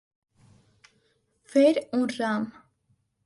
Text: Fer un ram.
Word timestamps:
Fer 1.55 1.67
un 1.99 2.09
ram. 2.17 2.49